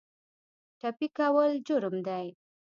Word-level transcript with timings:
ټپي 0.79 1.07
کول 1.17 1.51
جرم 1.67 1.95
دی. 2.07 2.25